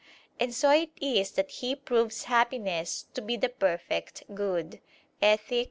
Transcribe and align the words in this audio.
And 0.39 0.51
so 0.51 0.71
it 0.71 0.89
is 0.99 1.29
that 1.33 1.51
he 1.51 1.75
proves 1.75 2.23
happiness 2.23 3.05
to 3.13 3.21
be 3.21 3.37
"the 3.37 3.49
perfect 3.49 4.23
good" 4.33 4.81
(Ethic. 5.21 5.59